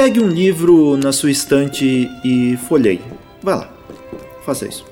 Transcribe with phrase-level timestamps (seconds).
[0.00, 3.02] pegue um livro na sua estante e folheie.
[3.42, 3.70] Vai lá,
[4.46, 4.82] faça isso.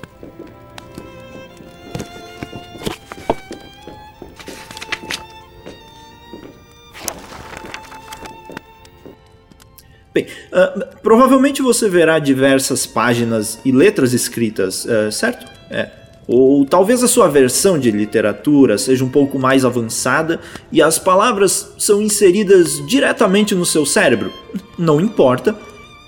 [10.13, 15.43] Bem, uh, provavelmente você verá diversas páginas e letras escritas, uh, certo?
[15.71, 15.89] É.
[16.27, 20.39] Ou talvez a sua versão de literatura seja um pouco mais avançada
[20.71, 24.31] e as palavras são inseridas diretamente no seu cérebro.
[24.79, 25.55] Não importa.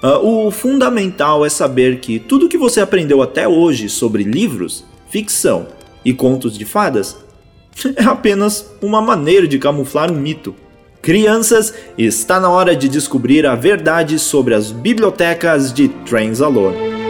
[0.01, 5.67] Uh, o fundamental é saber que tudo que você aprendeu até hoje sobre livros, ficção
[6.03, 7.17] e contos de fadas
[7.95, 10.55] é apenas uma maneira de camuflar um mito.
[11.01, 17.00] Crianças, está na hora de descobrir a verdade sobre as bibliotecas de Transalore.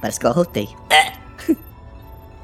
[0.00, 0.68] Parece que eu arrotei.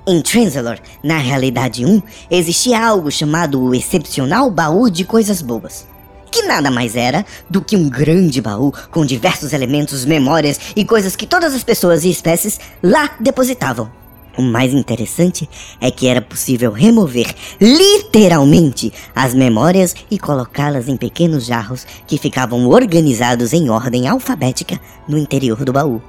[0.09, 5.85] Em Transalor, na realidade 1, existia algo chamado o excepcional baú de coisas boas.
[6.31, 11.17] Que nada mais era do que um grande baú com diversos elementos, memórias e coisas
[11.17, 13.91] que todas as pessoas e espécies lá depositavam.
[14.39, 15.49] O mais interessante
[15.81, 22.69] é que era possível remover literalmente as memórias e colocá-las em pequenos jarros que ficavam
[22.69, 26.01] organizados em ordem alfabética no interior do baú.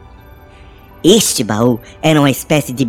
[1.10, 2.84] Este baú era uma espécie de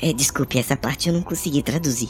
[0.00, 2.08] é, desculpe, essa parte eu não consegui traduzir.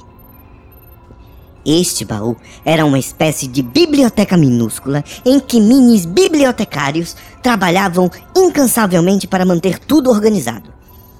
[1.66, 9.44] Este baú era uma espécie de biblioteca minúscula em que minis bibliotecários trabalhavam incansavelmente para
[9.44, 10.77] manter tudo organizado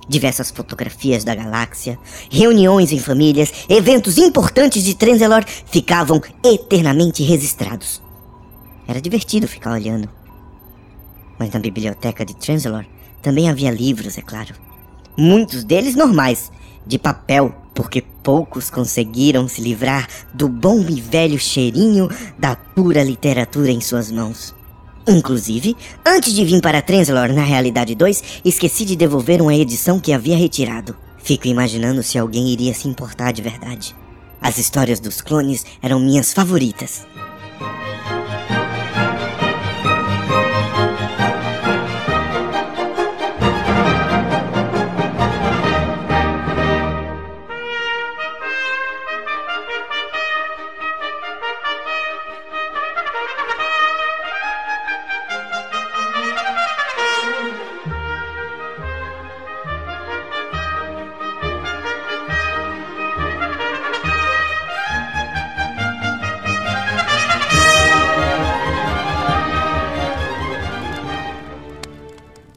[0.08, 1.98] diversas fotografias da galáxia,
[2.30, 8.02] reuniões em famílias, eventos importantes de Transelor ficavam eternamente registrados.
[8.86, 10.08] Era divertido ficar olhando.
[11.38, 12.84] Mas na biblioteca de Transelor
[13.20, 14.54] também havia livros, é claro.
[15.16, 16.50] Muitos deles normais,
[16.86, 22.08] de papel, porque poucos conseguiram se livrar do bom e velho cheirinho
[22.38, 24.54] da pura literatura em suas mãos.
[25.08, 25.74] Inclusive,
[26.06, 30.36] antes de vir para Translor na Realidade 2, esqueci de devolver uma edição que havia
[30.36, 30.94] retirado.
[31.16, 33.96] Fico imaginando se alguém iria se importar de verdade.
[34.38, 37.06] As histórias dos clones eram minhas favoritas.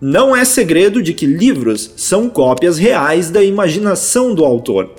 [0.01, 4.89] Não é segredo de que livros são cópias reais da imaginação do autor.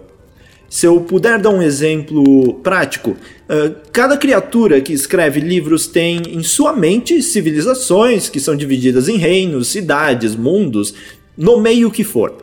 [0.71, 3.17] Se eu puder dar um exemplo prático,
[3.49, 9.17] eh, cada criatura que escreve livros tem em sua mente civilizações que são divididas em
[9.17, 10.95] reinos, cidades, mundos,
[11.37, 12.37] no meio que for.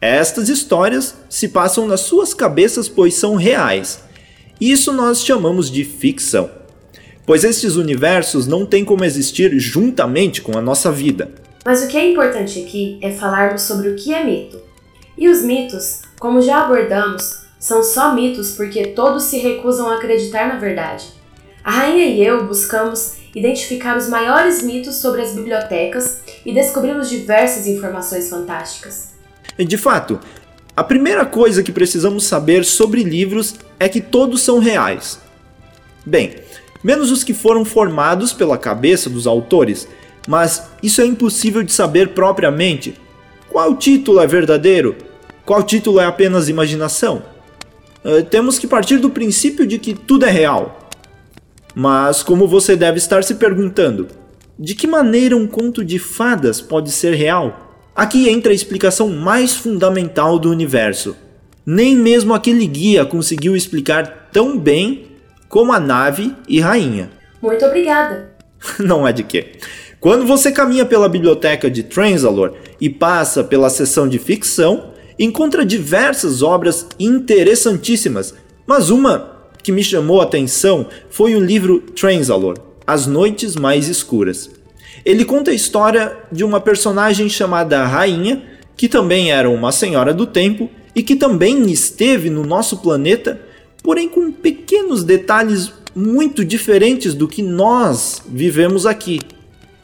[0.00, 4.04] Estas histórias se passam nas suas cabeças, pois são reais.
[4.60, 6.48] Isso nós chamamos de ficção,
[7.26, 11.47] pois estes universos não têm como existir juntamente com a nossa vida.
[11.68, 14.58] Mas o que é importante aqui é falarmos sobre o que é mito.
[15.18, 20.48] E os mitos, como já abordamos, são só mitos porque todos se recusam a acreditar
[20.48, 21.04] na verdade.
[21.62, 27.66] A rainha e eu buscamos identificar os maiores mitos sobre as bibliotecas e descobrimos diversas
[27.66, 29.10] informações fantásticas.
[29.58, 30.18] De fato,
[30.74, 35.20] a primeira coisa que precisamos saber sobre livros é que todos são reais.
[36.06, 36.36] Bem,
[36.82, 39.86] menos os que foram formados pela cabeça dos autores,
[40.28, 42.94] mas isso é impossível de saber propriamente.
[43.48, 44.94] Qual título é verdadeiro?
[45.42, 47.22] Qual título é apenas imaginação?
[48.04, 50.90] Uh, temos que partir do princípio de que tudo é real.
[51.74, 54.06] Mas, como você deve estar se perguntando,
[54.58, 57.80] de que maneira um conto de fadas pode ser real?
[57.96, 61.16] Aqui entra a explicação mais fundamental do universo.
[61.64, 65.06] Nem mesmo aquele guia conseguiu explicar tão bem
[65.48, 67.10] como a nave e rainha.
[67.40, 68.30] Muito obrigada.
[68.78, 69.52] Não é de quê.
[70.00, 76.40] Quando você caminha pela biblioteca de Transalor e passa pela seção de ficção, encontra diversas
[76.40, 78.32] obras interessantíssimas,
[78.64, 82.56] mas uma que me chamou a atenção foi o livro Transalor,
[82.86, 84.48] As Noites Mais Escuras.
[85.04, 88.44] Ele conta a história de uma personagem chamada Rainha,
[88.76, 93.40] que também era uma senhora do tempo e que também esteve no nosso planeta,
[93.82, 99.18] porém com pequenos detalhes muito diferentes do que nós vivemos aqui.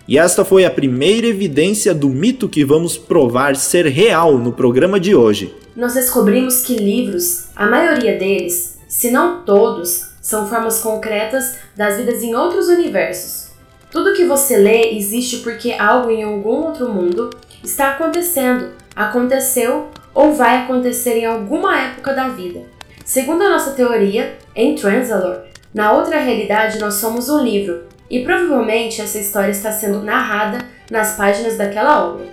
[0.07, 5.01] E esta foi a primeira evidência do mito que vamos provar ser real no programa
[5.01, 5.55] de hoje.
[5.75, 12.23] Nós descobrimos que livros, a maioria deles, se não todos, são formas concretas das vidas
[12.23, 13.49] em outros universos.
[13.91, 17.31] Tudo que você lê existe porque algo em algum outro mundo
[17.63, 22.61] está acontecendo, aconteceu ou vai acontecer em alguma época da vida.
[23.05, 29.01] Segundo a nossa teoria, em Transalor, na outra realidade nós somos um livro, e provavelmente
[29.01, 30.59] essa história está sendo narrada
[30.91, 32.27] nas páginas daquela obra.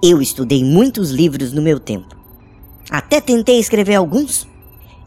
[0.00, 2.16] Eu estudei muitos livros no meu tempo.
[2.88, 4.46] Até tentei escrever alguns.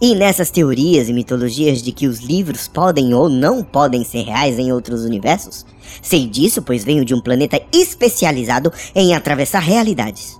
[0.01, 4.59] E nessas teorias e mitologias de que os livros podem ou não podem ser reais
[4.59, 5.65] em outros universos,
[6.01, 10.37] sei disso pois venho de um planeta especializado em atravessar realidades.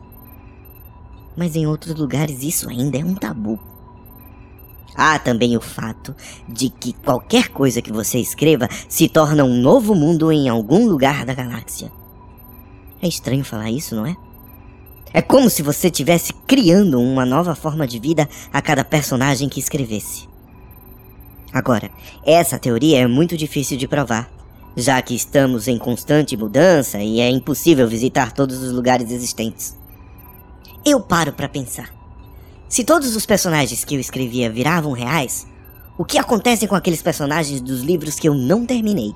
[1.38, 3.57] Mas em outros lugares isso ainda é um tabu.
[4.95, 6.13] Há também o fato
[6.50, 11.25] de que qualquer coisa que você escreva se torna um novo mundo em algum lugar
[11.25, 11.89] da galáxia.
[13.01, 14.18] É estranho falar isso, não é?
[15.13, 19.59] É como se você estivesse criando uma nova forma de vida a cada personagem que
[19.59, 20.29] escrevesse.
[21.53, 21.91] Agora,
[22.25, 24.31] essa teoria é muito difícil de provar,
[24.75, 29.77] já que estamos em constante mudança e é impossível visitar todos os lugares existentes.
[30.85, 31.93] Eu paro para pensar.
[32.69, 35.45] Se todos os personagens que eu escrevia viravam reais,
[35.97, 39.13] o que acontece com aqueles personagens dos livros que eu não terminei?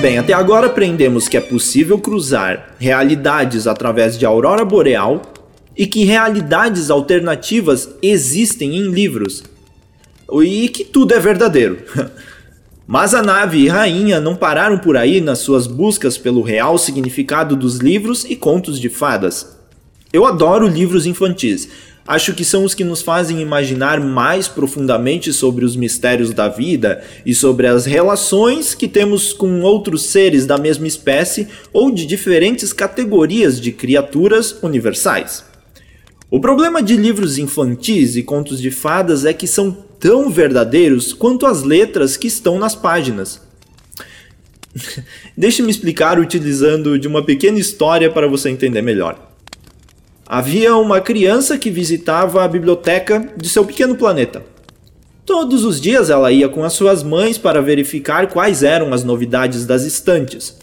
[0.00, 5.22] Bem, até agora aprendemos que é possível cruzar realidades através de aurora boreal
[5.76, 9.42] e que realidades alternativas existem em livros.
[10.42, 11.78] E que tudo é verdadeiro.
[12.86, 17.56] Mas a nave e rainha não pararam por aí nas suas buscas pelo real significado
[17.56, 19.56] dos livros e contos de fadas.
[20.12, 21.68] Eu adoro livros infantis,
[22.06, 27.02] acho que são os que nos fazem imaginar mais profundamente sobre os mistérios da vida
[27.24, 32.72] e sobre as relações que temos com outros seres da mesma espécie ou de diferentes
[32.72, 35.44] categorias de criaturas universais.
[36.30, 41.46] O problema de livros infantis e contos de fadas é que são tão verdadeiros quanto
[41.46, 43.40] as letras que estão nas páginas.
[45.36, 49.35] Deixe-me explicar utilizando de uma pequena história para você entender melhor.
[50.28, 54.42] Havia uma criança que visitava a biblioteca de seu pequeno planeta.
[55.24, 59.64] Todos os dias ela ia com as suas mães para verificar quais eram as novidades
[59.64, 60.58] das estantes.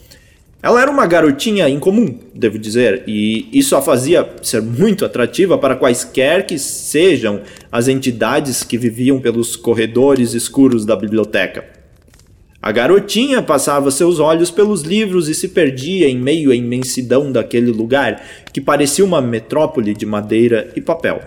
[0.62, 5.78] Ela era uma garotinha incomum, devo dizer, e isso a fazia ser muito atrativa para
[5.78, 7.40] quaisquer que sejam
[7.72, 11.73] as entidades que viviam pelos corredores escuros da biblioteca.
[12.64, 17.70] A garotinha passava seus olhos pelos livros e se perdia em meio à imensidão daquele
[17.72, 21.22] lugar, que parecia uma metrópole de madeira e papel.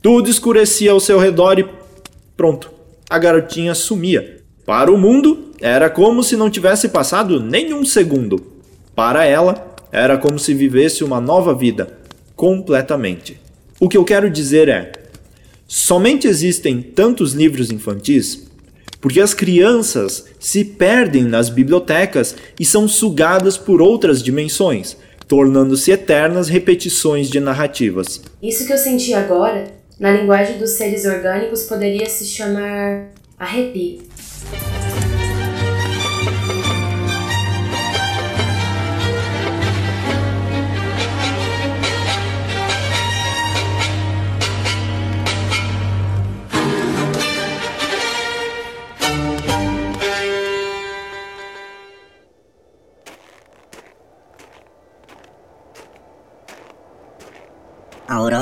[0.00, 1.66] Tudo escurecia ao seu redor e
[2.36, 2.70] pronto,
[3.10, 4.36] a garotinha sumia.
[4.64, 8.40] Para o mundo, era como se não tivesse passado nenhum segundo.
[8.94, 11.98] Para ela, era como se vivesse uma nova vida,
[12.36, 13.36] completamente.
[13.80, 14.92] O que eu quero dizer é:
[15.66, 18.46] somente existem tantos livros infantis
[19.06, 24.96] porque as crianças se perdem nas bibliotecas e são sugadas por outras dimensões,
[25.28, 28.20] tornando-se eternas repetições de narrativas.
[28.42, 34.00] Isso que eu senti agora Na linguagem dos seres orgânicos poderia se chamar arrepio.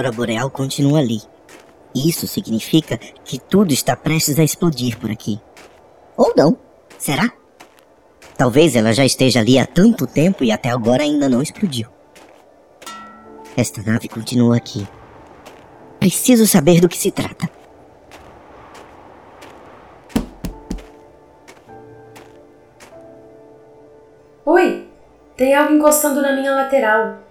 [0.05, 1.23] Aurora boreal continua ali.
[1.95, 5.41] Isso significa que tudo está prestes a explodir por aqui.
[6.17, 6.59] Ou não.
[6.99, 7.31] Será?
[8.37, 11.89] Talvez ela já esteja ali há tanto tempo e até agora ainda não explodiu.
[13.57, 14.87] Esta nave continua aqui.
[16.01, 17.49] Preciso saber do que se trata.
[24.45, 24.89] Oi!
[25.37, 27.24] Tem algo encostando na minha lateral.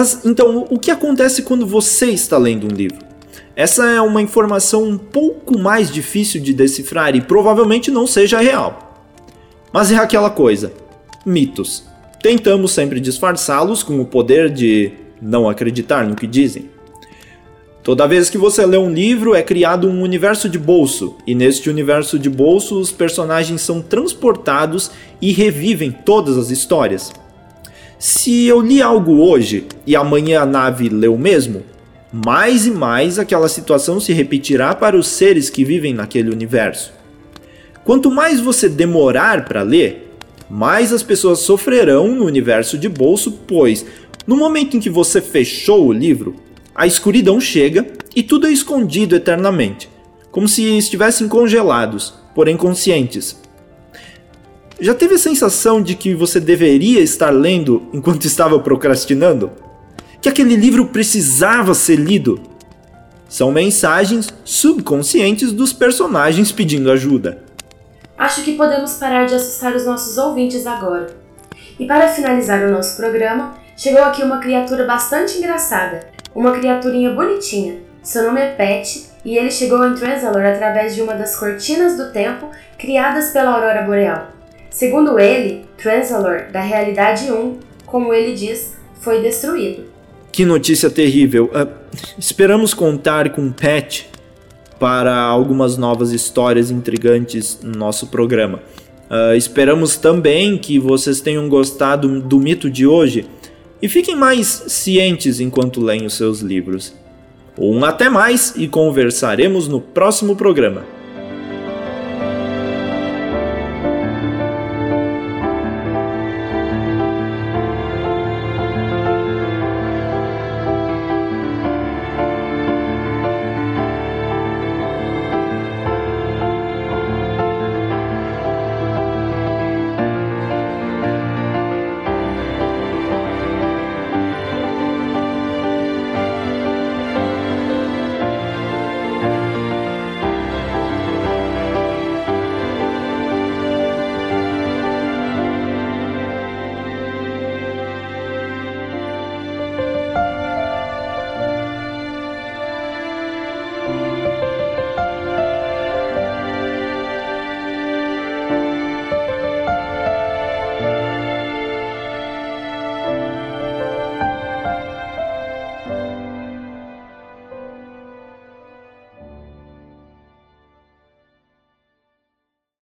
[0.00, 3.04] Mas então, o que acontece quando você está lendo um livro?
[3.54, 9.04] Essa é uma informação um pouco mais difícil de decifrar e provavelmente não seja real.
[9.70, 10.72] Mas é aquela coisa:
[11.26, 11.84] mitos.
[12.22, 14.90] Tentamos sempre disfarçá-los com o poder de
[15.20, 16.70] não acreditar no que dizem.
[17.82, 21.68] Toda vez que você lê um livro, é criado um universo de bolso, e neste
[21.68, 24.90] universo de bolso, os personagens são transportados
[25.20, 27.12] e revivem todas as histórias.
[28.02, 31.62] Se eu li algo hoje e amanhã a nave o mesmo,
[32.10, 36.94] mais e mais aquela situação se repetirá para os seres que vivem naquele universo.
[37.84, 40.14] Quanto mais você demorar para ler,
[40.48, 43.84] mais as pessoas sofrerão no universo de bolso, pois
[44.26, 46.36] no momento em que você fechou o livro,
[46.74, 49.90] a escuridão chega e tudo é escondido eternamente,
[50.30, 53.38] como se estivessem congelados, porém conscientes,
[54.80, 59.50] já teve a sensação de que você deveria estar lendo enquanto estava procrastinando?
[60.22, 62.40] Que aquele livro precisava ser lido?
[63.28, 67.42] São mensagens subconscientes dos personagens pedindo ajuda.
[68.16, 71.08] Acho que podemos parar de assustar os nossos ouvintes agora.
[71.78, 77.80] E para finalizar o nosso programa, chegou aqui uma criatura bastante engraçada, uma criaturinha bonitinha.
[78.02, 82.12] Seu nome é Pet e ele chegou em Transalor através de uma das cortinas do
[82.12, 84.39] tempo criadas pela aurora boreal.
[84.70, 89.84] Segundo ele, Transalor, da realidade 1, como ele diz, foi destruído.
[90.30, 91.46] Que notícia terrível.
[91.46, 91.68] Uh,
[92.18, 94.04] esperamos contar com Pat
[94.78, 98.60] para algumas novas histórias intrigantes no nosso programa.
[99.10, 103.26] Uh, esperamos também que vocês tenham gostado do mito de hoje
[103.82, 106.94] e fiquem mais cientes enquanto leem os seus livros.
[107.58, 110.99] Um até mais e conversaremos no próximo programa.